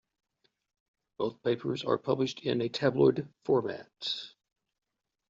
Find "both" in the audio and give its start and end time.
1.19-1.43